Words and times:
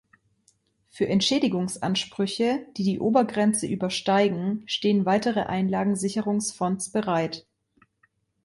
Für 0.89 1.07
Entschädigungsansprüche, 1.07 2.65
die 2.75 2.83
die 2.83 2.99
Obergrenze 2.99 3.67
übersteigen, 3.67 4.63
stehen 4.65 5.05
weitere 5.05 5.41
Einlagensicherungsfonds 5.41 6.91
bereit. 6.91 7.45